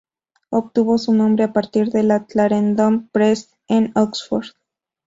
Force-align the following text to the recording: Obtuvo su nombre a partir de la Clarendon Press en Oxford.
Obtuvo 0.49 0.97
su 0.97 1.13
nombre 1.13 1.43
a 1.43 1.53
partir 1.53 1.89
de 1.91 2.01
la 2.01 2.25
Clarendon 2.25 3.07
Press 3.09 3.55
en 3.67 3.91
Oxford. 3.95 4.47